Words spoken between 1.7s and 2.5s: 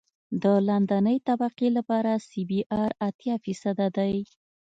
لپاره سی